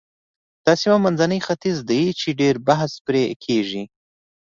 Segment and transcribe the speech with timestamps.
[0.65, 3.83] دا سیمه منځنی ختیځ دی چې ډېر بحث پرې کېږي.